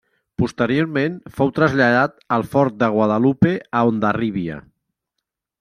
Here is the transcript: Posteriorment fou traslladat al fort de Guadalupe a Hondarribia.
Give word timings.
Posteriorment 0.43 1.19
fou 1.35 1.51
traslladat 1.59 2.17
al 2.39 2.47
fort 2.55 2.81
de 2.81 2.91
Guadalupe 2.97 3.55
a 3.83 3.87
Hondarribia. 3.91 4.59